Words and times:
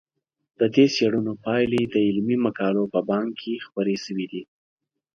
د 0.59 0.61
دې 0.75 0.85
څېړنو 0.95 1.33
پایلې 1.45 1.81
د 1.93 1.95
علمي 2.07 2.37
مقالو 2.45 2.83
په 2.93 2.99
بانک 3.09 3.29
کې 3.41 3.63
خپرې 3.65 3.95
شوي 4.05 4.25
دي. 4.31 4.43